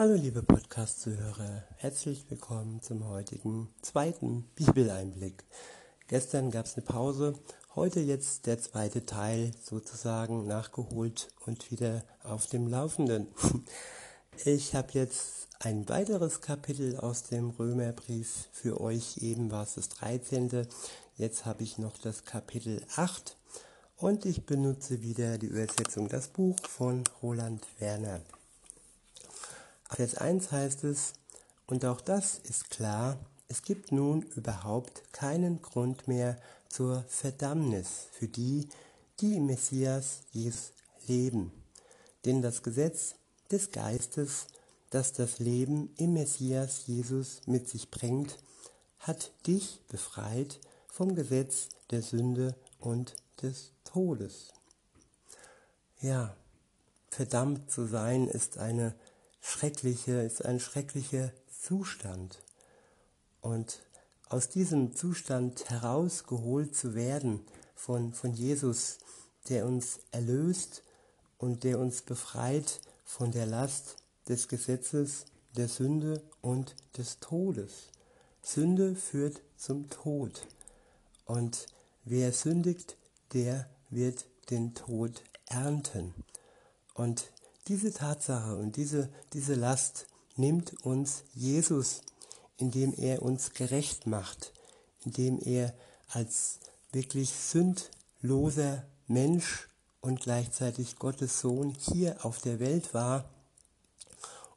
[0.00, 5.44] Hallo liebe Podcast-Zuhörer, herzlich willkommen zum heutigen zweiten Bibeleinblick.
[6.08, 7.34] Gestern gab es eine Pause,
[7.74, 13.26] heute jetzt der zweite Teil sozusagen nachgeholt und wieder auf dem Laufenden.
[14.46, 19.90] Ich habe jetzt ein weiteres Kapitel aus dem Römerbrief für euch, eben war es das
[19.90, 20.66] 13.
[21.18, 23.36] Jetzt habe ich noch das Kapitel 8
[23.98, 28.22] und ich benutze wieder die Übersetzung Das Buch von Roland Werner.
[29.92, 31.14] Vers 1 heißt es,
[31.66, 38.28] und auch das ist klar, es gibt nun überhaupt keinen Grund mehr zur Verdammnis für
[38.28, 38.68] die,
[39.20, 40.72] die im Messias Jesus
[41.08, 41.52] leben.
[42.24, 43.16] Denn das Gesetz
[43.50, 44.46] des Geistes,
[44.90, 48.38] das das Leben im Messias Jesus mit sich bringt,
[49.00, 54.52] hat dich befreit vom Gesetz der Sünde und des Todes.
[56.00, 56.36] Ja,
[57.10, 58.94] verdammt zu sein ist eine
[59.40, 62.42] schreckliche, ist ein schrecklicher Zustand.
[63.40, 63.80] Und
[64.28, 67.40] aus diesem Zustand herausgeholt zu werden
[67.74, 68.98] von, von Jesus,
[69.48, 70.82] der uns erlöst
[71.38, 73.96] und der uns befreit von der Last
[74.28, 75.24] des Gesetzes,
[75.56, 77.88] der Sünde und des Todes.
[78.42, 80.46] Sünde führt zum Tod.
[81.24, 81.66] Und
[82.04, 82.96] wer sündigt,
[83.32, 86.14] der wird den Tod ernten.
[86.94, 87.30] Und
[87.70, 92.00] diese Tatsache und diese, diese Last nimmt uns Jesus,
[92.56, 94.52] indem er uns gerecht macht,
[95.04, 95.72] indem er
[96.08, 96.58] als
[96.90, 99.68] wirklich sündloser Mensch
[100.00, 103.30] und gleichzeitig Gottes Sohn hier auf der Welt war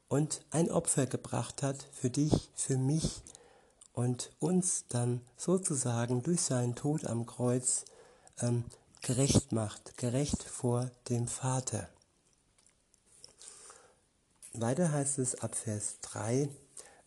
[0.08, 3.22] und ein Opfer gebracht hat für dich, für mich
[3.94, 7.86] und uns dann sozusagen durch seinen Tod am Kreuz
[8.39, 8.64] ähm,
[9.02, 11.92] gerecht macht, gerecht vor dem Vater.
[14.56, 16.48] Weiter heißt es ab Vers 3,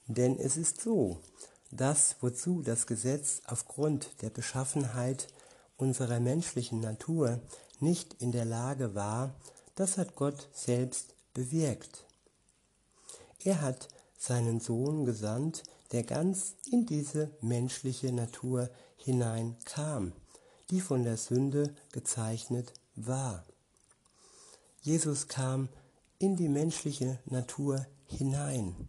[0.09, 1.21] denn es ist so,
[1.71, 5.29] dass wozu das Gesetz aufgrund der Beschaffenheit
[5.77, 7.41] unserer menschlichen Natur
[7.79, 9.33] nicht in der Lage war,
[9.77, 12.05] das hat Gott selbst bewirkt.
[13.45, 15.63] Er hat seinen Sohn gesandt,
[15.93, 20.13] der ganz in diese menschliche Natur hineinkam,
[20.71, 23.45] die von der Sünde gezeichnet war.
[24.81, 25.69] Jesus kam
[26.19, 28.89] in die menschliche Natur hinein,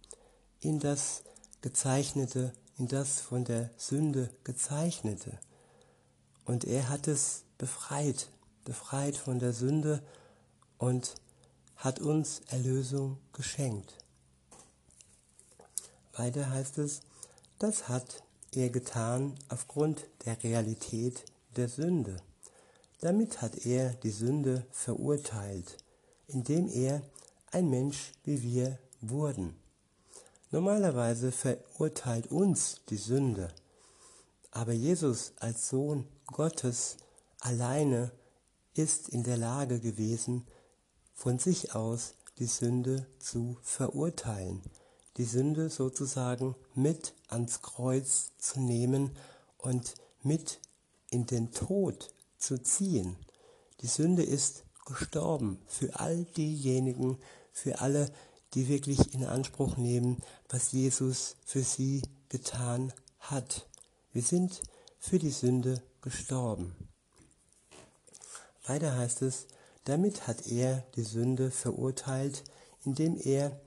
[0.59, 1.23] in das
[1.61, 5.39] Gezeichnete, in das von der Sünde gezeichnete.
[6.45, 8.29] Und er hat es befreit,
[8.63, 10.01] befreit von der Sünde
[10.77, 11.15] und
[11.75, 13.97] hat uns Erlösung geschenkt.
[16.13, 17.01] Weiter heißt es,
[17.59, 18.23] das hat
[18.53, 22.17] er getan aufgrund der Realität der Sünde.
[23.01, 25.77] Damit hat er die Sünde verurteilt,
[26.27, 27.01] indem er
[27.51, 29.55] ein Mensch wie wir wurden.
[30.51, 33.49] Normalerweise verurteilt uns die Sünde,
[34.51, 36.97] aber Jesus als Sohn Gottes
[37.39, 38.11] alleine
[38.73, 40.45] ist in der Lage gewesen,
[41.13, 44.61] von sich aus die Sünde zu verurteilen,
[45.17, 49.17] die Sünde sozusagen mit ans Kreuz zu nehmen
[49.57, 50.59] und mit
[51.09, 53.15] in den Tod zu ziehen.
[53.81, 57.17] Die Sünde ist gestorben für all diejenigen,
[57.57, 58.11] für alle,
[58.53, 63.67] die wirklich in Anspruch nehmen, was Jesus für sie getan hat.
[64.13, 64.61] Wir sind
[64.99, 66.75] für die Sünde gestorben.
[68.65, 69.47] Weiter heißt es,
[69.85, 72.43] damit hat er die Sünde verurteilt,
[72.85, 73.59] indem er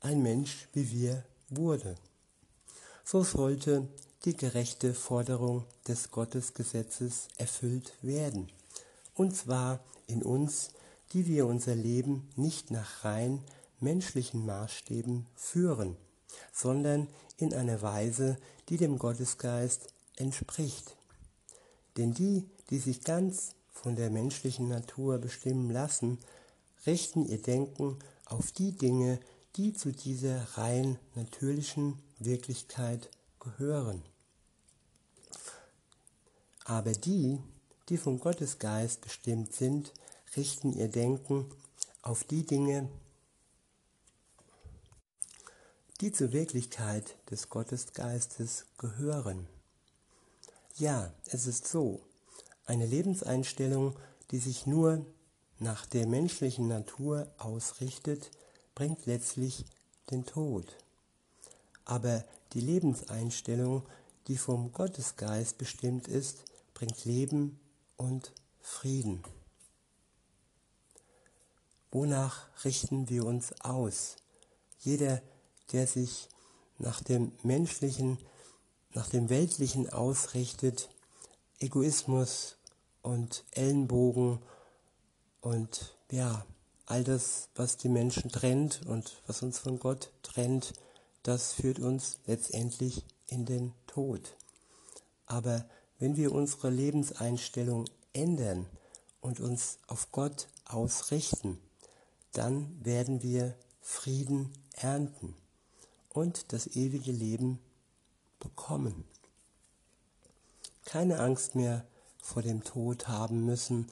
[0.00, 1.96] ein Mensch wie wir wurde.
[3.04, 3.88] So sollte
[4.24, 8.48] die gerechte Forderung des Gottesgesetzes erfüllt werden,
[9.14, 10.70] und zwar in uns,
[11.12, 13.42] die wir unser Leben nicht nach rein
[13.80, 15.96] menschlichen Maßstäben führen,
[16.52, 20.96] sondern in einer Weise, die dem Gottesgeist entspricht.
[21.96, 26.18] Denn die, die sich ganz von der menschlichen Natur bestimmen lassen,
[26.86, 29.18] richten ihr Denken auf die Dinge,
[29.56, 33.10] die zu dieser rein natürlichen Wirklichkeit
[33.40, 34.02] gehören.
[36.64, 37.38] Aber die,
[37.88, 39.92] die vom Gottesgeist bestimmt sind,
[40.36, 41.46] richten ihr Denken
[42.02, 42.88] auf die Dinge,
[46.00, 49.46] die zur Wirklichkeit des Gottesgeistes gehören.
[50.76, 52.00] Ja, es ist so,
[52.66, 53.96] eine Lebenseinstellung,
[54.30, 55.04] die sich nur
[55.58, 58.30] nach der menschlichen Natur ausrichtet,
[58.74, 59.64] bringt letztlich
[60.10, 60.76] den Tod.
[61.84, 63.82] Aber die Lebenseinstellung,
[64.26, 66.44] die vom Gottesgeist bestimmt ist,
[66.74, 67.60] bringt Leben
[67.96, 69.22] und Frieden.
[71.92, 74.16] Wonach richten wir uns aus?
[74.78, 75.20] Jeder,
[75.72, 76.30] der sich
[76.78, 78.18] nach dem menschlichen,
[78.94, 80.88] nach dem weltlichen ausrichtet,
[81.58, 82.56] Egoismus
[83.02, 84.38] und Ellenbogen
[85.42, 86.46] und ja,
[86.86, 90.72] all das, was die Menschen trennt und was uns von Gott trennt,
[91.22, 94.36] das führt uns letztendlich in den Tod.
[95.26, 95.66] Aber
[95.98, 97.84] wenn wir unsere Lebenseinstellung
[98.14, 98.66] ändern
[99.20, 101.58] und uns auf Gott ausrichten,
[102.32, 105.34] dann werden wir Frieden ernten
[106.10, 107.58] und das ewige Leben
[108.38, 109.04] bekommen.
[110.84, 111.86] Keine Angst mehr
[112.22, 113.86] vor dem Tod haben müssen,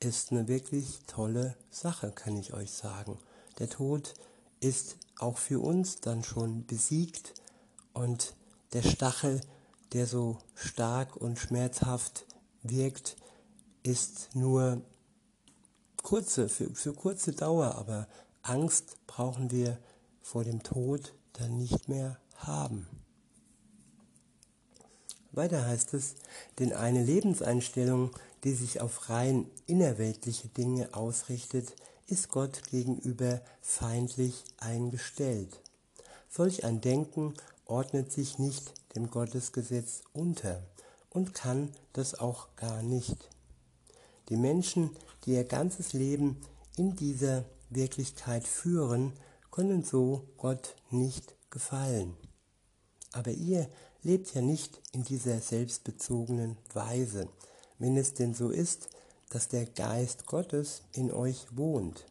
[0.00, 3.18] ist eine wirklich tolle Sache, kann ich euch sagen.
[3.58, 4.14] Der Tod
[4.60, 7.34] ist auch für uns dann schon besiegt
[7.92, 8.34] und
[8.72, 9.40] der Stachel,
[9.92, 12.26] der so stark und schmerzhaft
[12.62, 13.16] wirkt,
[13.82, 14.82] ist nur
[16.06, 18.06] kurze, für, für kurze Dauer, aber
[18.42, 19.76] Angst brauchen wir
[20.22, 22.86] vor dem Tod dann nicht mehr haben.
[25.32, 26.14] Weiter heißt es,
[26.60, 28.12] denn eine Lebenseinstellung,
[28.44, 31.74] die sich auf rein innerweltliche Dinge ausrichtet,
[32.06, 35.60] ist Gott gegenüber feindlich eingestellt.
[36.30, 40.62] Solch ein Denken ordnet sich nicht dem Gottesgesetz unter
[41.10, 43.28] und kann das auch gar nicht.
[44.28, 44.90] Die Menschen,
[45.26, 46.40] die ihr ganzes Leben
[46.76, 49.12] in dieser Wirklichkeit führen,
[49.50, 52.16] können so Gott nicht gefallen.
[53.12, 53.68] Aber ihr
[54.02, 57.28] lebt ja nicht in dieser selbstbezogenen Weise,
[57.78, 58.88] wenn es denn so ist,
[59.30, 62.06] dass der Geist Gottes in euch wohnt.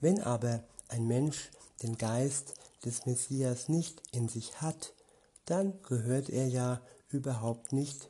[0.00, 1.50] Wenn aber ein Mensch
[1.82, 2.54] den Geist
[2.84, 4.94] des Messias nicht in sich hat,
[5.44, 8.08] dann gehört er ja überhaupt nicht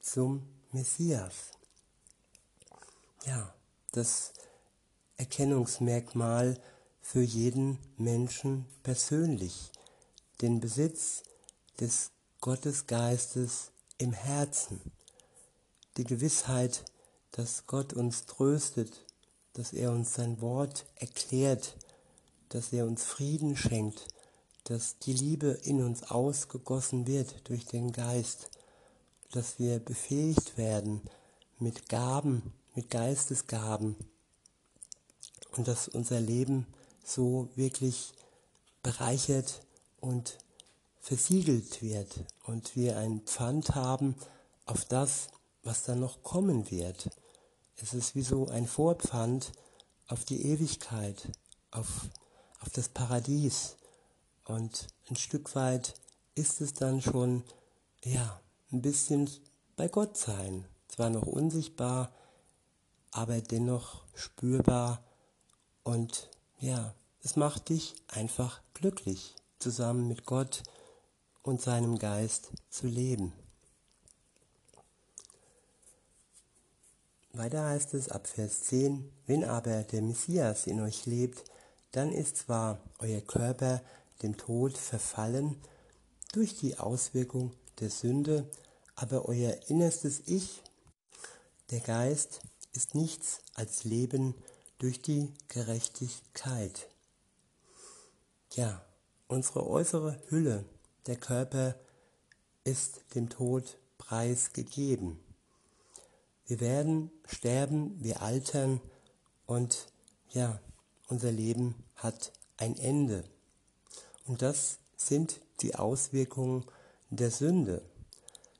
[0.00, 1.52] zum Messias.
[3.26, 3.52] Ja,
[3.92, 4.32] das
[5.16, 6.58] Erkennungsmerkmal
[7.00, 9.70] für jeden Menschen persönlich,
[10.40, 11.22] den Besitz
[11.80, 12.10] des
[12.40, 14.80] Gottesgeistes im Herzen,
[15.96, 16.84] die Gewissheit,
[17.32, 19.04] dass Gott uns tröstet,
[19.52, 21.76] dass er uns sein Wort erklärt,
[22.48, 24.06] dass er uns Frieden schenkt,
[24.64, 28.50] dass die Liebe in uns ausgegossen wird durch den Geist,
[29.32, 31.02] dass wir befähigt werden
[31.58, 33.96] mit Gaben, mit Geistesgaben
[35.56, 36.66] und dass unser Leben
[37.04, 38.12] so wirklich
[38.82, 39.62] bereichert
[40.00, 40.38] und
[41.00, 44.14] versiegelt wird und wir ein Pfand haben
[44.66, 45.28] auf das,
[45.62, 47.10] was dann noch kommen wird.
[47.76, 49.52] Es ist wie so ein Vorpfand
[50.06, 51.30] auf die Ewigkeit,
[51.70, 52.08] auf,
[52.60, 53.76] auf das Paradies.
[54.44, 55.94] Und ein Stück weit
[56.34, 57.42] ist es dann schon,
[58.04, 58.40] ja,
[58.72, 59.30] ein bisschen
[59.76, 60.66] bei Gott sein.
[60.88, 62.12] Zwar noch unsichtbar,
[63.20, 65.04] aber dennoch spürbar.
[65.82, 70.62] Und ja, es macht dich einfach glücklich, zusammen mit Gott
[71.42, 73.34] und seinem Geist zu leben.
[77.32, 81.44] Weiter heißt es ab Vers 10, wenn aber der Messias in euch lebt,
[81.92, 83.82] dann ist zwar euer Körper
[84.22, 85.56] dem Tod verfallen
[86.32, 88.50] durch die Auswirkung der Sünde,
[88.94, 90.62] aber euer innerstes Ich,
[91.70, 92.40] der Geist,
[92.72, 94.34] ist nichts als Leben
[94.78, 96.88] durch die Gerechtigkeit.
[98.54, 98.84] Ja,
[99.28, 100.64] unsere äußere Hülle,
[101.06, 101.76] der Körper,
[102.64, 105.18] ist dem Tod preisgegeben.
[106.46, 108.80] Wir werden sterben, wir altern
[109.46, 109.86] und
[110.30, 110.60] ja,
[111.08, 113.24] unser Leben hat ein Ende.
[114.26, 116.64] Und das sind die Auswirkungen
[117.10, 117.82] der Sünde.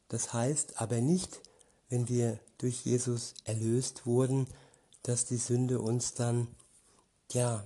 [0.09, 1.41] Das heißt aber nicht,
[1.89, 4.47] wenn wir durch Jesus erlöst wurden,
[5.03, 6.49] dass die Sünde uns dann
[7.33, 7.65] ja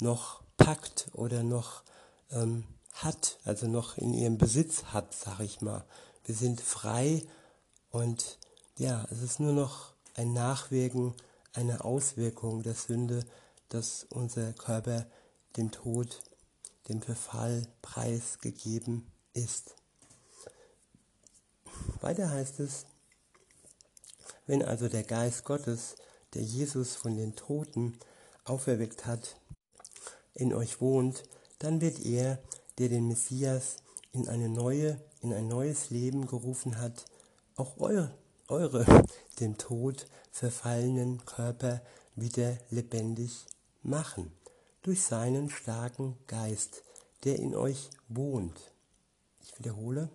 [0.00, 1.82] noch packt oder noch
[2.30, 5.84] ähm, hat, also noch in ihrem Besitz hat, sag ich mal.
[6.24, 7.26] Wir sind frei
[7.90, 8.38] und
[8.76, 11.14] ja, es ist nur noch ein Nachwirken,
[11.52, 13.24] eine Auswirkung der Sünde,
[13.68, 15.06] dass unser Körper
[15.56, 16.20] dem Tod,
[16.88, 19.74] dem Verfall preisgegeben ist.
[22.00, 22.86] Weiter heißt es,
[24.50, 25.94] wenn also der Geist Gottes,
[26.34, 27.96] der Jesus von den Toten
[28.44, 29.36] auferweckt hat,
[30.34, 31.22] in euch wohnt,
[31.60, 32.40] dann wird er,
[32.78, 33.76] der den Messias
[34.10, 37.04] in eine neue, in ein neues Leben gerufen hat,
[37.54, 38.12] auch eure
[38.48, 38.84] eure
[39.38, 41.80] dem Tod verfallenen Körper
[42.16, 43.46] wieder lebendig
[43.84, 44.32] machen,
[44.82, 46.82] durch seinen starken Geist,
[47.22, 48.72] der in euch wohnt.
[49.44, 50.10] Ich wiederhole.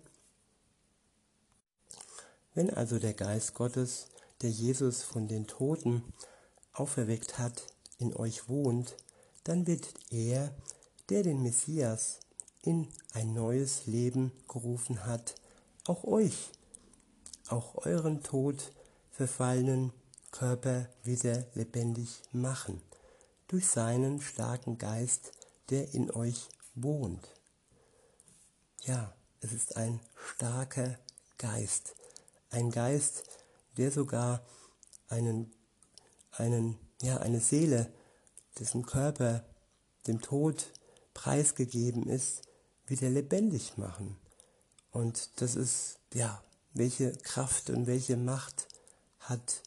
[2.52, 4.08] Wenn also der Geist Gottes,
[4.42, 6.02] der Jesus von den Toten
[6.72, 7.66] auferweckt hat,
[7.98, 8.96] in euch wohnt,
[9.44, 10.54] dann wird er,
[11.08, 12.20] der den Messias
[12.62, 15.36] in ein neues Leben gerufen hat,
[15.86, 16.50] auch euch,
[17.48, 18.72] auch euren Tod
[19.10, 19.92] verfallenen
[20.32, 22.82] Körper wieder lebendig machen,
[23.48, 25.32] durch seinen starken Geist,
[25.70, 27.26] der in euch wohnt.
[28.82, 30.98] Ja, es ist ein starker
[31.38, 31.94] Geist,
[32.50, 33.24] ein Geist,
[33.76, 34.42] der sogar
[35.08, 35.52] einen,
[36.32, 37.92] einen, ja, eine Seele,
[38.58, 39.44] dessen Körper
[40.06, 40.72] dem Tod
[41.14, 42.42] preisgegeben ist,
[42.86, 44.16] wieder lebendig machen.
[44.92, 46.42] Und das ist, ja,
[46.72, 48.68] welche Kraft und welche Macht
[49.20, 49.62] hat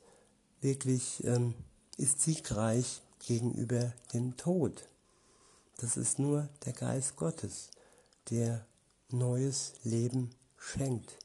[0.61, 1.53] wirklich, ähm,
[1.97, 4.87] ist siegreich gegenüber dem Tod.
[5.77, 7.69] Das ist nur der Geist Gottes,
[8.29, 8.65] der
[9.09, 11.17] neues Leben schenkt.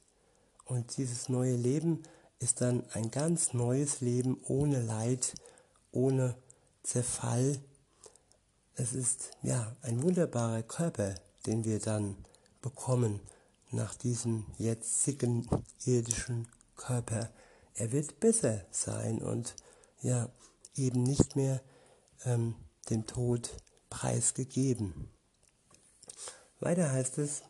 [0.65, 2.03] Und dieses neue Leben
[2.45, 5.33] ist dann ein ganz neues Leben ohne Leid,
[5.93, 6.37] ohne
[6.83, 7.59] Zerfall.
[8.77, 11.15] Es ist ja ein wunderbarer Körper,
[11.47, 12.17] den wir dann
[12.61, 13.21] bekommen
[13.71, 15.49] nach diesem jetzigen
[15.87, 16.47] irdischen
[16.77, 17.31] Körper.
[17.77, 19.57] Er wird besser sein und
[20.03, 20.29] ja
[20.77, 21.63] eben nicht mehr
[22.27, 22.57] ähm,
[22.91, 23.57] dem Tod
[23.89, 25.09] preisgegeben.
[26.61, 27.43] Weiter heißt es,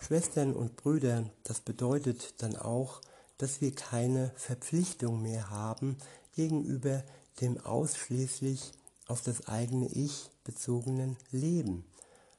[0.00, 3.02] Schwestern und Brüder, das bedeutet dann auch,
[3.38, 5.96] dass wir keine Verpflichtung mehr haben
[6.34, 7.02] gegenüber
[7.40, 8.72] dem ausschließlich
[9.06, 11.84] auf das eigene Ich bezogenen Leben,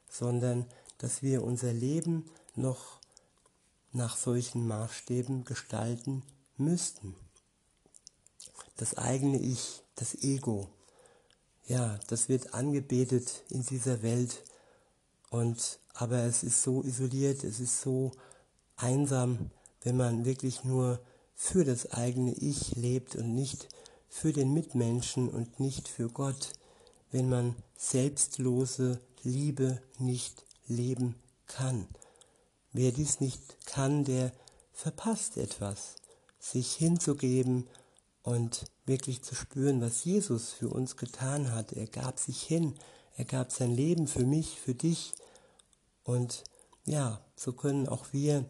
[0.09, 0.65] sondern
[0.97, 2.99] dass wir unser Leben noch
[3.91, 6.23] nach solchen Maßstäben gestalten
[6.57, 7.15] müssten.
[8.77, 10.69] Das eigene Ich, das Ego,
[11.67, 14.43] ja, das wird angebetet in dieser Welt
[15.29, 18.11] und aber es ist so isoliert, es ist so
[18.75, 19.49] einsam,
[19.85, 20.99] wenn man wirklich nur
[21.33, 23.69] für das eigene Ich lebt und nicht
[24.09, 26.53] für den Mitmenschen und nicht für Gott,
[27.11, 31.15] wenn man selbstlose Liebe nicht leben
[31.47, 31.87] kann.
[32.73, 34.33] Wer dies nicht kann, der
[34.73, 35.95] verpasst etwas,
[36.39, 37.67] sich hinzugeben
[38.23, 41.71] und wirklich zu spüren, was Jesus für uns getan hat.
[41.73, 42.73] Er gab sich hin,
[43.15, 45.13] er gab sein Leben für mich, für dich,
[46.05, 46.43] und
[46.85, 48.45] ja, so können auch wir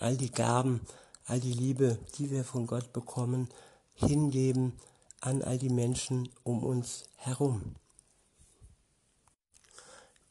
[0.00, 0.80] all die Gaben,
[1.26, 3.48] all die Liebe, die wir von Gott bekommen,
[3.94, 4.72] hingeben
[5.20, 7.74] an all die Menschen um uns herum.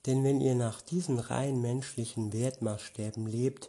[0.05, 3.67] Denn wenn ihr nach diesen rein menschlichen Wertmaßstäben lebt,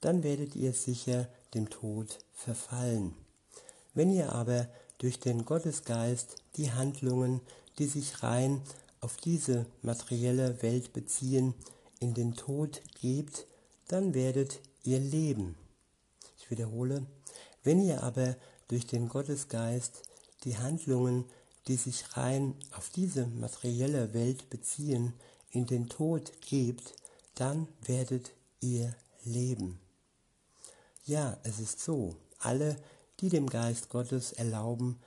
[0.00, 3.14] dann werdet ihr sicher dem Tod verfallen.
[3.94, 7.40] Wenn ihr aber durch den Gottesgeist die Handlungen,
[7.78, 8.60] die sich rein
[9.00, 11.54] auf diese materielle Welt beziehen,
[12.00, 13.46] in den Tod gebt,
[13.86, 15.56] dann werdet ihr leben.
[16.38, 17.06] Ich wiederhole,
[17.62, 18.36] wenn ihr aber
[18.68, 20.02] durch den Gottesgeist
[20.44, 21.24] die Handlungen,
[21.66, 25.12] die sich rein auf diese materielle Welt beziehen,
[25.50, 26.94] in den Tod gebt,
[27.34, 28.94] dann werdet ihr
[29.24, 29.80] leben.
[31.04, 32.76] Ja, es ist so, alle,
[33.20, 34.98] die dem Geist Gottes erlauben,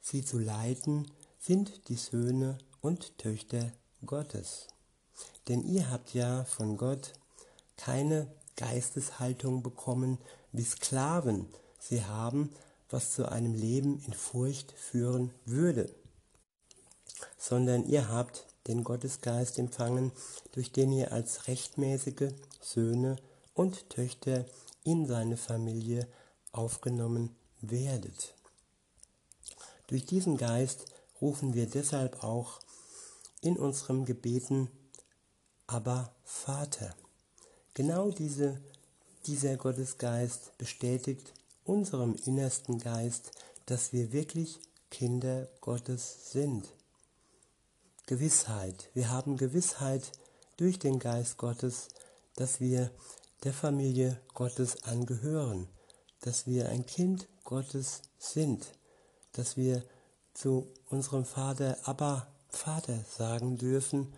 [0.00, 3.72] sie zu leiten, sind die Söhne und Töchter
[4.06, 4.68] Gottes.
[5.48, 7.12] Denn ihr habt ja von Gott
[7.76, 10.18] keine Geisteshaltung bekommen,
[10.50, 11.46] wie Sklaven
[11.78, 12.50] sie haben,
[12.90, 15.94] was zu einem Leben in Furcht führen würde,
[17.36, 20.10] sondern ihr habt den Gottesgeist empfangen,
[20.52, 23.16] durch den ihr als rechtmäßige Söhne
[23.54, 24.44] und Töchter
[24.82, 26.08] in seine Familie
[26.50, 28.34] aufgenommen werdet.
[29.86, 30.86] Durch diesen Geist
[31.20, 32.60] rufen wir deshalb auch
[33.40, 34.68] in unserem Gebeten
[35.66, 36.94] aber Vater.
[37.78, 38.60] Genau diese,
[39.26, 41.32] dieser Gottesgeist bestätigt
[41.62, 43.30] unserem innersten Geist,
[43.66, 44.58] dass wir wirklich
[44.90, 46.74] Kinder Gottes sind.
[48.06, 48.90] Gewissheit.
[48.94, 50.10] Wir haben Gewissheit
[50.56, 51.86] durch den Geist Gottes,
[52.34, 52.90] dass wir
[53.44, 55.68] der Familie Gottes angehören,
[56.22, 58.72] dass wir ein Kind Gottes sind,
[59.34, 59.84] dass wir
[60.34, 64.12] zu unserem Vater aber Vater sagen dürfen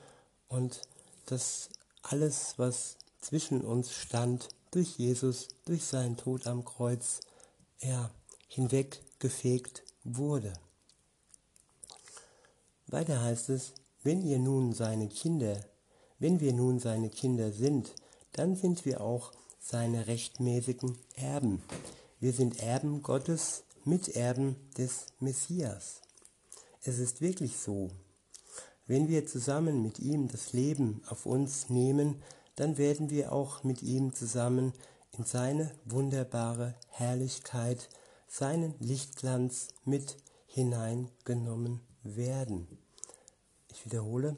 [0.49, 0.81] und
[1.27, 1.69] dass
[2.01, 7.21] alles, was zwischen uns stand, durch Jesus, durch seinen Tod am Kreuz,
[7.81, 8.11] er
[8.49, 10.53] hinweggefegt wurde.
[12.87, 13.73] Weiter heißt es,
[14.03, 15.61] wenn ihr nun seine Kinder,
[16.19, 17.95] wenn wir nun seine Kinder sind,
[18.33, 21.63] dann sind wir auch seine rechtmäßigen Erben.
[22.19, 26.01] Wir sind Erben Gottes, Miterben des Messias.
[26.83, 27.91] Es ist wirklich so,
[28.87, 32.23] wenn wir zusammen mit ihm das Leben auf uns nehmen,
[32.61, 34.75] dann werden wir auch mit ihm zusammen
[35.17, 37.89] in seine wunderbare Herrlichkeit,
[38.29, 42.69] seinen Lichtglanz mit hineingenommen werden.
[43.73, 44.37] Ich wiederhole,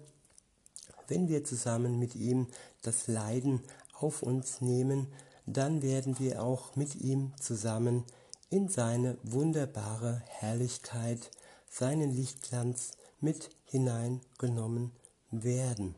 [1.09, 2.47] wenn wir zusammen mit ihm
[2.83, 3.61] das Leiden
[3.99, 5.09] auf uns nehmen,
[5.45, 8.05] dann werden wir auch mit ihm zusammen
[8.51, 11.33] in seine wunderbare Herrlichkeit,
[11.69, 14.93] seinen Lichtglanz mit hineingenommen
[15.33, 15.97] werden.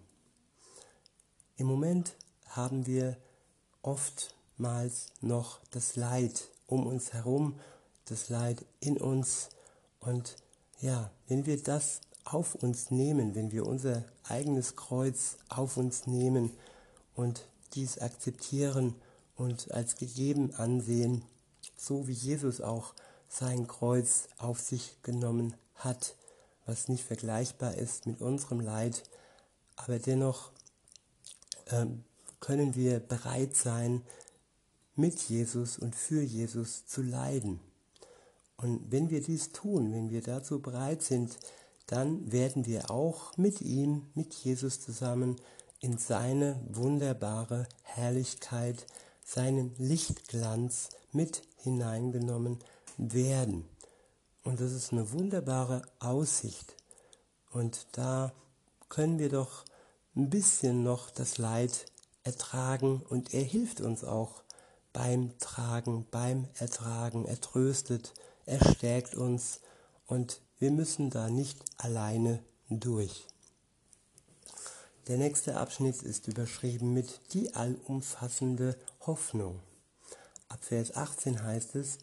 [1.57, 2.17] Im Moment
[2.49, 3.17] haben wir
[3.83, 7.61] oftmals noch das Leid um uns herum,
[8.07, 9.51] das Leid in uns.
[10.01, 10.37] Und
[10.81, 16.51] ja, wenn wir das auf uns nehmen, wenn wir unser eigenes Kreuz auf uns nehmen
[17.15, 18.97] und dies akzeptieren
[19.37, 21.23] und als gegeben ansehen,
[21.77, 22.95] so wie Jesus auch
[23.29, 26.17] sein Kreuz auf sich genommen hat,
[26.67, 29.05] was nicht vergleichbar ist mit unserem Leid,
[29.77, 30.51] aber dennoch
[32.41, 34.03] können wir bereit sein,
[34.97, 37.61] mit Jesus und für Jesus zu leiden.
[38.57, 41.39] Und wenn wir dies tun, wenn wir dazu bereit sind,
[41.87, 45.37] dann werden wir auch mit ihm, mit Jesus zusammen
[45.81, 48.87] in seine wunderbare Herrlichkeit,
[49.25, 52.59] seinen Lichtglanz mit hineingenommen
[52.97, 53.69] werden.
[54.45, 56.77] Und das ist eine wunderbare Aussicht.
[57.51, 58.33] Und da
[58.89, 59.65] können wir doch
[60.17, 61.87] ein bisschen noch das Leid
[62.23, 64.43] ertragen und er hilft uns auch
[64.93, 67.25] beim Tragen, beim Ertragen.
[67.27, 68.15] Er tröstet,
[68.47, 69.61] er stärkt uns
[70.07, 73.27] und wir müssen da nicht alleine durch.
[75.09, 79.61] Der nächste Abschnitt ist überschrieben mit die allumfassende Hoffnung.
[80.49, 81.99] Ab Vers 18 heißt es,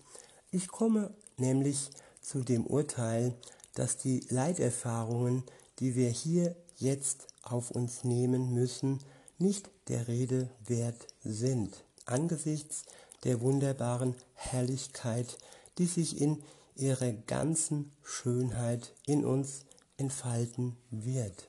[0.51, 1.89] ich komme nämlich
[2.21, 3.33] zu dem Urteil,
[3.73, 5.43] dass die Leiterfahrungen,
[5.79, 8.99] die wir hier jetzt auf uns nehmen müssen,
[9.37, 12.85] nicht der Rede wert sind, angesichts
[13.23, 15.37] der wunderbaren Herrlichkeit,
[15.77, 16.43] die sich in
[16.75, 19.65] ihrer ganzen Schönheit in uns
[19.97, 21.47] entfalten wird.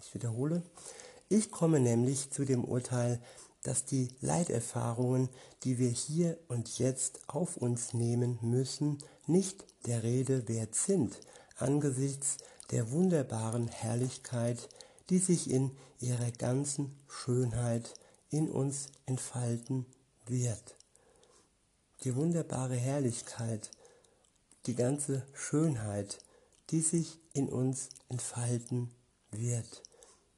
[0.00, 0.62] Ich wiederhole,
[1.28, 3.20] ich komme nämlich zu dem Urteil,
[3.62, 5.28] dass die Leiterfahrungen,
[5.64, 11.20] die wir hier und jetzt auf uns nehmen müssen, nicht der Rede wert sind,
[11.56, 12.38] angesichts
[12.70, 14.68] der wunderbaren Herrlichkeit,
[15.10, 17.94] die sich in ihrer ganzen Schönheit
[18.30, 19.84] in uns entfalten
[20.26, 20.76] wird.
[22.04, 23.70] Die wunderbare Herrlichkeit,
[24.66, 26.18] die ganze Schönheit,
[26.70, 28.90] die sich in uns entfalten
[29.32, 29.82] wird.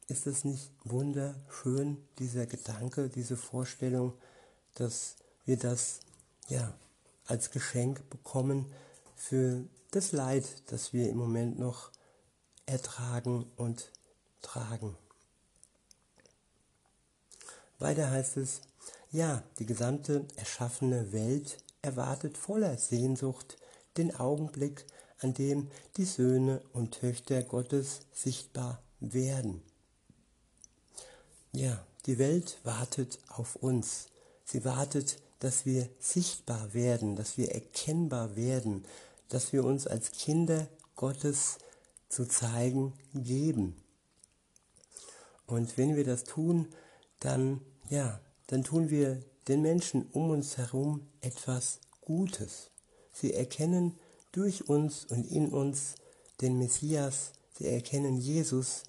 [0.08, 4.14] Ist es nicht wunderschön, dieser Gedanke, diese Vorstellung,
[4.74, 6.00] dass wir das
[6.48, 6.74] ja
[7.26, 8.66] als Geschenk bekommen
[9.14, 11.90] für das Leid, das wir im Moment noch
[12.66, 13.90] ertragen und
[14.42, 14.96] tragen.
[17.78, 18.60] Weiter heißt es,
[19.10, 23.58] ja, die gesamte erschaffene Welt erwartet voller Sehnsucht
[23.96, 24.86] den Augenblick,
[25.18, 29.62] an dem die Söhne und Töchter Gottes sichtbar werden.
[31.52, 34.06] Ja, die Welt wartet auf uns.
[34.44, 38.84] Sie wartet, dass wir sichtbar werden, dass wir erkennbar werden,
[39.28, 41.58] dass wir uns als Kinder Gottes
[42.08, 43.81] zu zeigen geben.
[45.52, 46.66] Und wenn wir das tun,
[47.20, 47.60] dann,
[47.90, 52.70] ja, dann tun wir den Menschen um uns herum etwas Gutes.
[53.12, 53.98] Sie erkennen
[54.32, 55.96] durch uns und in uns
[56.40, 58.84] den Messias, sie erkennen Jesus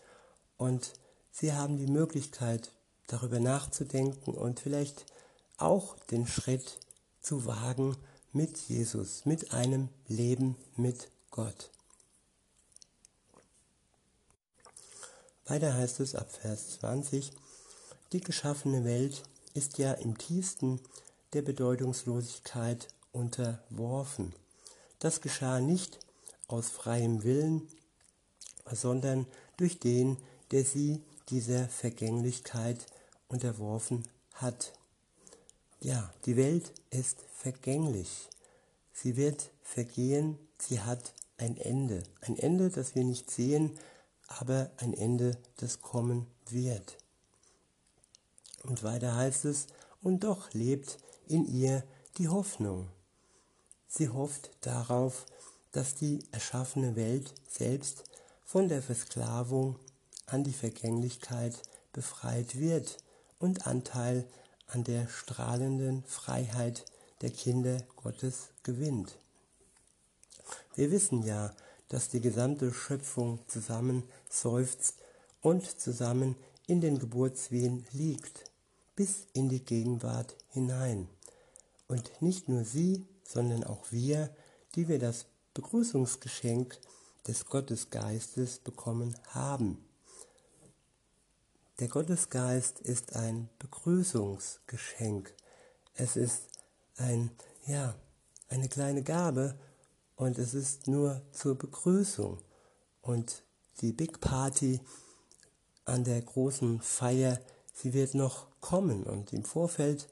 [0.57, 0.93] und
[1.33, 2.71] sie haben die Möglichkeit,
[3.07, 5.05] darüber nachzudenken und vielleicht
[5.57, 6.79] auch den Schritt
[7.19, 7.97] zu wagen
[8.31, 11.72] mit Jesus, mit einem Leben mit Gott.
[15.45, 17.31] Weiter heißt es ab Vers 20,
[18.13, 20.79] die geschaffene Welt ist ja im tiefsten
[21.33, 24.33] der Bedeutungslosigkeit unterworfen.
[24.99, 25.99] Das geschah nicht
[26.47, 27.67] aus freiem Willen,
[28.71, 29.25] sondern
[29.57, 30.17] durch den,
[30.51, 32.85] der sie dieser Vergänglichkeit
[33.27, 34.73] unterworfen hat.
[35.81, 38.29] Ja, die Welt ist vergänglich.
[38.93, 42.03] Sie wird vergehen, sie hat ein Ende.
[42.21, 43.77] Ein Ende, das wir nicht sehen,
[44.39, 46.97] aber ein Ende, das kommen wird.
[48.63, 49.67] Und weiter heißt es,
[50.01, 51.83] und doch lebt in ihr
[52.17, 52.89] die Hoffnung.
[53.87, 55.25] Sie hofft darauf,
[55.71, 58.03] dass die erschaffene Welt selbst
[58.43, 59.79] von der Versklavung
[60.25, 62.97] an die Vergänglichkeit befreit wird
[63.39, 64.27] und Anteil
[64.67, 66.85] an der strahlenden Freiheit
[67.21, 69.17] der Kinder Gottes gewinnt.
[70.75, 71.53] Wir wissen ja,
[71.93, 74.95] dass die gesamte Schöpfung zusammen seufzt
[75.41, 78.45] und zusammen in den Geburtswehen liegt,
[78.95, 81.07] bis in die Gegenwart hinein.
[81.87, 84.35] Und nicht nur sie, sondern auch wir,
[84.73, 86.79] die wir das Begrüßungsgeschenk
[87.27, 89.77] des Gottesgeistes bekommen haben.
[91.77, 95.31] Der Gottesgeist ist ein Begrüßungsgeschenk.
[95.93, 96.47] Es ist
[96.97, 97.29] ein,
[97.67, 97.93] ja,
[98.49, 99.59] eine kleine Gabe
[100.15, 102.39] und es ist nur zur Begrüßung.
[103.01, 103.43] Und
[103.81, 104.79] die Big Party
[105.85, 107.39] an der großen Feier,
[107.73, 109.03] sie wird noch kommen.
[109.03, 110.07] Und im Vorfeld,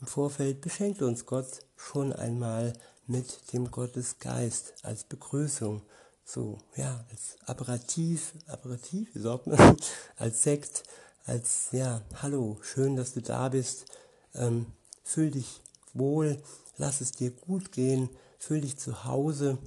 [0.00, 2.72] im Vorfeld beschenkt uns Gott schon einmal
[3.06, 5.82] mit dem Gottesgeist als Begrüßung.
[6.24, 9.76] So, ja, als Aperitif, Aperitif, wie sagt man,
[10.16, 10.82] als Sekt,
[11.24, 13.86] als, ja, hallo, schön, dass du da bist,
[14.34, 14.66] ähm,
[15.04, 15.60] fühl dich
[15.94, 16.42] wohl,
[16.78, 19.58] lass es dir gut gehen, fühl dich zu Hause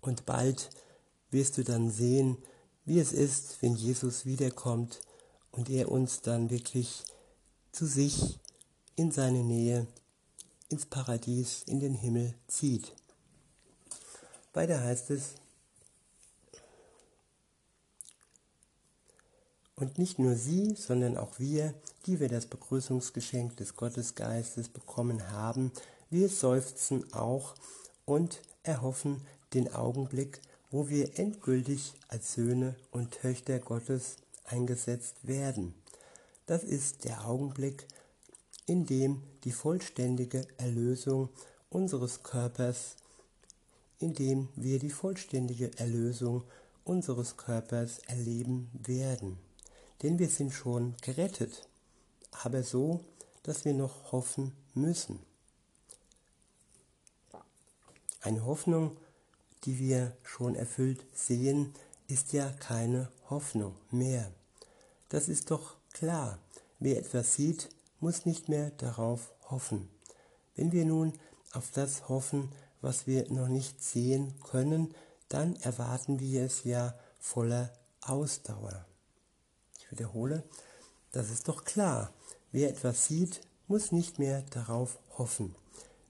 [0.00, 0.70] und bald
[1.30, 2.36] wirst du dann sehen,
[2.84, 5.00] wie es ist, wenn Jesus wiederkommt
[5.50, 7.04] und er uns dann wirklich
[7.70, 8.38] zu sich
[8.96, 9.86] in seine Nähe,
[10.68, 12.92] ins Paradies, in den Himmel zieht.
[14.52, 15.34] Weiter heißt es,
[19.76, 21.74] und nicht nur sie, sondern auch wir,
[22.06, 25.72] die wir das Begrüßungsgeschenk des Gottesgeistes bekommen haben,
[26.12, 27.54] wir seufzen auch
[28.04, 29.22] und erhoffen
[29.54, 35.74] den Augenblick, wo wir endgültig als Söhne und Töchter Gottes eingesetzt werden.
[36.46, 37.86] Das ist der Augenblick,
[38.66, 41.28] in dem die vollständige Erlösung
[41.70, 42.96] unseres Körpers
[44.02, 46.42] indem wir die vollständige Erlösung
[46.84, 49.38] unseres Körpers erleben werden.
[50.02, 51.68] Denn wir sind schon gerettet,
[52.32, 53.04] aber so,
[53.44, 55.20] dass wir noch hoffen müssen.
[58.22, 58.96] Eine Hoffnung,
[59.64, 61.74] die wir schon erfüllt sehen,
[62.06, 64.30] ist ja keine Hoffnung mehr.
[65.08, 66.38] Das ist doch klar.
[66.78, 69.88] Wer etwas sieht, muss nicht mehr darauf hoffen.
[70.54, 71.14] Wenn wir nun
[71.52, 74.94] auf das hoffen, was wir noch nicht sehen können,
[75.28, 78.86] dann erwarten wir es ja voller Ausdauer.
[79.80, 80.44] Ich wiederhole,
[81.10, 82.12] das ist doch klar.
[82.52, 85.56] Wer etwas sieht, muss nicht mehr darauf hoffen.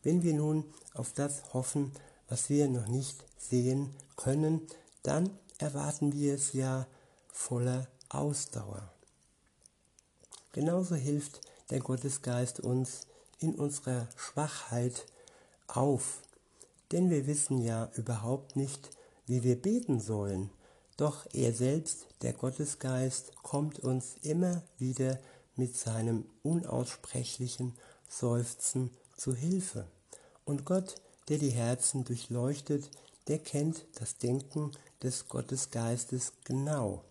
[0.02, 1.92] Wenn wir nun auf das hoffen,
[2.28, 4.66] was wir noch nicht sehen können,
[5.02, 6.86] dann erwarten wir es ja
[7.28, 8.92] voller Ausdauer.
[10.52, 13.06] Genauso hilft der Gottesgeist uns
[13.38, 15.06] in unserer Schwachheit
[15.66, 16.22] auf,
[16.90, 18.90] denn wir wissen ja überhaupt nicht,
[19.26, 20.50] wie wir beten sollen.
[20.96, 25.18] Doch er selbst, der Gottesgeist, kommt uns immer wieder
[25.56, 27.74] mit seinem unaussprechlichen
[28.08, 28.90] Seufzen
[29.22, 29.86] zu Hilfe.
[30.44, 30.96] Und Gott,
[31.28, 32.90] der die Herzen durchleuchtet,
[33.28, 37.04] der kennt das Denken des Gottesgeistes genau.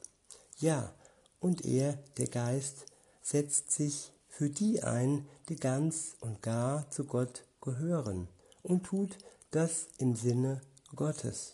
[0.60, 0.94] Ja,
[1.40, 2.86] und er, der Geist,
[3.22, 8.28] setzt sich für die ein, die ganz und gar zu Gott gehören
[8.62, 9.18] und tut
[9.52, 10.60] das im Sinne
[10.94, 11.54] Gottes.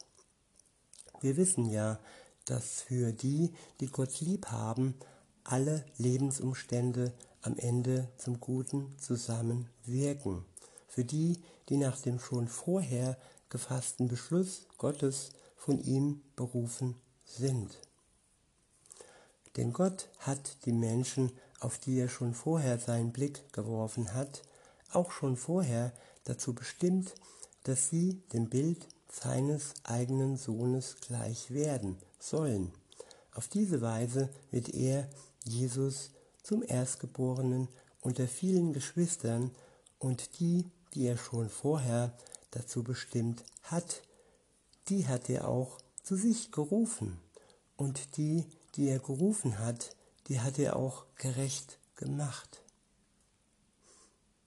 [1.22, 2.00] Wir wissen ja,
[2.46, 4.96] dass für die, die Gott lieb haben,
[5.43, 10.45] alle Lebensumstände am Ende zum Guten zusammenwirken.
[10.88, 13.17] Für die, die nach dem schon vorher
[13.50, 16.95] gefassten Beschluss Gottes von ihm berufen
[17.26, 17.78] sind.
[19.56, 24.43] Denn Gott hat die Menschen, auf die er schon vorher seinen Blick geworfen hat,
[24.91, 25.91] auch schon vorher
[26.26, 27.15] dazu bestimmt,
[27.63, 32.71] dass sie dem Bild seines eigenen Sohnes gleich werden sollen.
[33.34, 35.10] Auf diese Weise wird er,
[35.43, 36.12] Jesus,
[36.47, 37.67] zum Erstgeborenen
[37.99, 39.51] unter vielen Geschwistern
[39.99, 42.17] und die, die er schon vorher
[42.51, 44.01] dazu bestimmt hat,
[44.88, 47.19] die hat er auch zu sich gerufen.
[47.75, 49.93] Und die, die er gerufen hat,
[50.29, 52.63] die hat er auch gerecht gemacht.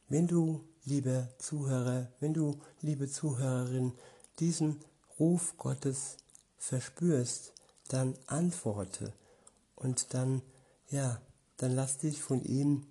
[0.08, 3.92] Wenn du lieber Zuhörer, wenn du, liebe Zuhörerin,
[4.38, 4.80] diesen
[5.18, 6.16] Ruf Gottes
[6.56, 7.52] verspürst,
[7.88, 9.12] dann antworte
[9.76, 10.40] und dann,
[10.88, 11.20] ja,
[11.60, 12.86] dann lass dich von ihm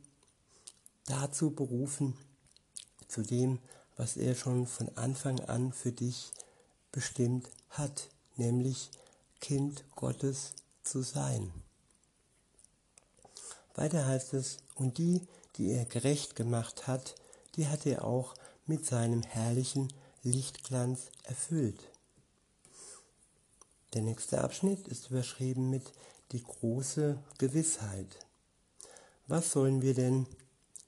[1.05, 2.15] dazu berufen,
[3.07, 3.57] zu dem,
[3.97, 6.31] was er schon von Anfang an für dich
[6.91, 8.91] bestimmt hat, nämlich
[9.41, 10.53] Kind Gottes
[10.83, 11.51] zu sein.
[13.73, 17.15] Weiter heißt es, und die, die er gerecht gemacht hat,
[17.55, 18.35] die hat er auch
[18.67, 21.89] mit seinem herrlichen Lichtglanz erfüllt.
[23.95, 25.91] Der nächste Abschnitt ist überschrieben mit
[26.33, 28.28] die große Gewissheit.
[29.29, 30.25] Was sollen wir denn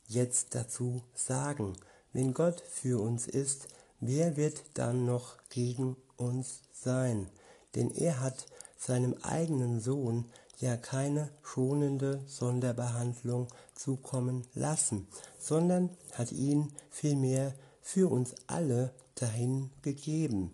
[0.07, 1.73] jetzt dazu sagen?
[2.11, 3.67] Wenn Gott für uns ist,
[3.99, 7.29] wer wird dann noch gegen uns sein?
[7.75, 8.47] Denn er hat
[8.79, 10.25] seinem eigenen Sohn
[10.57, 20.51] ja keine schonende Sonderbehandlung zukommen lassen, sondern hat ihn vielmehr für uns alle dahin gegeben.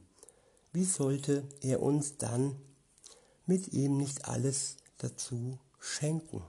[0.74, 2.58] Wie sollte er uns dann
[3.46, 6.44] mit ihm nicht alles dazu schenken?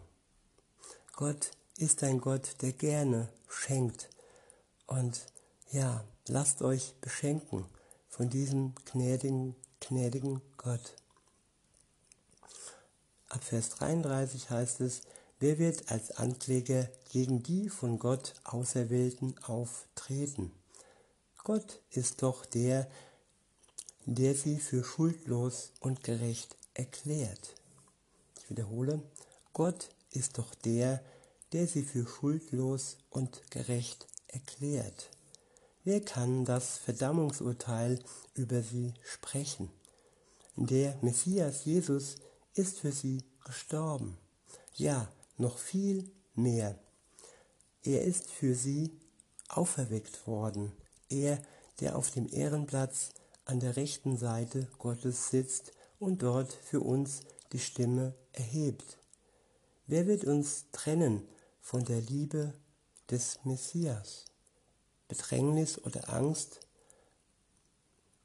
[1.19, 4.09] Gott ist ein Gott, der gerne schenkt.
[4.87, 5.27] Und
[5.73, 7.67] ja, lasst euch beschenken
[8.09, 10.95] von diesem gnädigen, gnädigen Gott.
[13.31, 15.01] Ab Vers 33 heißt es,
[15.41, 20.53] wer wird als Ankläger gegen die von Gott Auserwählten auftreten?
[21.43, 22.89] Gott ist doch der,
[24.07, 27.57] der sie für schuldlos und gerecht erklärt.
[28.37, 29.03] Ich wiederhole,
[29.53, 31.03] Gott ist doch der,
[31.53, 35.11] der sie für schuldlos und gerecht erklärt.
[35.85, 37.99] Wer kann das Verdammungsurteil
[38.35, 39.71] über sie sprechen?
[40.57, 42.17] Der Messias Jesus
[42.55, 44.19] ist für sie gestorben.
[44.75, 46.79] Ja, noch viel mehr.
[47.83, 48.99] Er ist für sie
[49.49, 50.73] auferweckt worden.
[51.09, 51.41] Er,
[51.81, 53.11] der auf dem Ehrenplatz
[53.45, 58.98] an der rechten Seite Gottes sitzt und dort für uns die Stimme erhebt.
[59.91, 61.27] Wer wird uns trennen
[61.63, 62.53] von der Liebe
[63.11, 64.27] des Messias?
[65.09, 66.61] Bedrängnis oder Angst?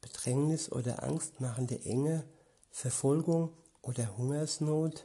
[0.02, 2.26] Bedrängnis oder angstmachende Enge,
[2.70, 5.04] Verfolgung oder Hungersnot,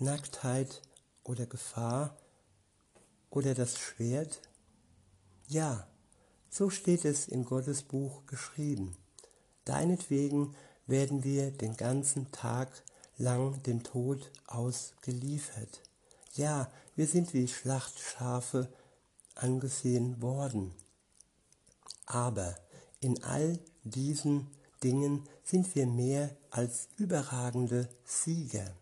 [0.00, 0.82] Nacktheit
[1.22, 2.16] oder Gefahr
[3.30, 4.40] oder das Schwert?
[5.46, 5.86] Ja,
[6.50, 8.96] so steht es in Gottes Buch geschrieben.
[9.64, 10.56] Deinetwegen
[10.88, 12.82] werden wir den ganzen Tag
[13.18, 15.80] lang dem Tod ausgeliefert.
[16.34, 18.68] Ja, wir sind wie Schlachtschafe
[19.34, 20.72] angesehen worden.
[22.06, 22.56] Aber
[23.00, 24.46] in all diesen
[24.82, 28.74] Dingen sind wir mehr als überragende Sieger.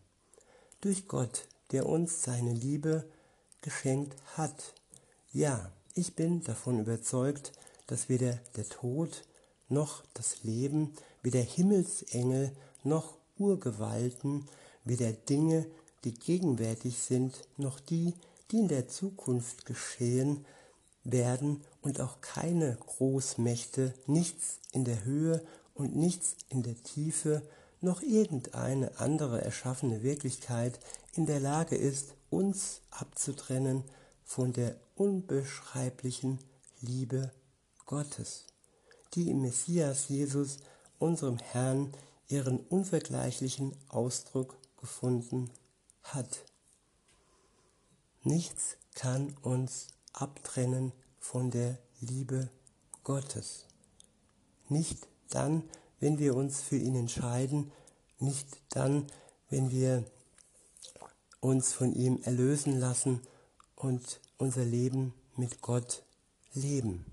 [0.81, 3.05] Durch Gott, der uns seine Liebe
[3.63, 4.75] geschenkt hat.
[5.33, 7.53] Ja, ich bin davon überzeugt,
[7.89, 9.25] dass weder der Tod
[9.69, 12.53] noch das Leben, weder Himmelsengel
[12.85, 14.47] noch Urgewalten,
[14.85, 15.67] weder Dinge,
[16.05, 18.15] die gegenwärtig sind, noch die,
[18.51, 20.45] die in der Zukunft geschehen
[21.05, 25.43] werden und auch keine Großmächte, nichts in der Höhe
[25.75, 27.43] und nichts in der Tiefe,
[27.81, 30.79] noch irgendeine andere erschaffene Wirklichkeit
[31.15, 33.85] in der Lage ist, uns abzutrennen
[34.25, 36.39] von der unbeschreiblichen
[36.81, 37.33] Liebe
[37.87, 38.47] Gottes
[39.15, 40.59] die im Messias Jesus,
[40.99, 41.93] unserem Herrn,
[42.29, 45.51] ihren unvergleichlichen Ausdruck gefunden
[46.03, 46.45] hat.
[48.23, 52.51] Nichts kann uns abtrennen von der Liebe
[53.05, 53.67] Gottes.
[54.69, 55.63] Nicht dann,
[56.01, 57.73] wenn wir uns für ihn entscheiden,
[58.19, 59.07] nicht dann,
[59.49, 60.05] wenn wir
[61.41, 63.21] uns von ihm erlösen lassen
[63.77, 66.03] und unser Leben mit Gott
[66.53, 67.07] leben.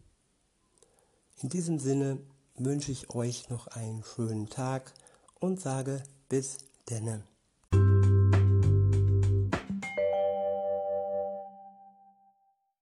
[1.42, 2.20] In diesem Sinne
[2.56, 4.94] wünsche ich euch noch einen schönen Tag
[5.40, 6.58] und sage bis
[6.90, 7.24] denne.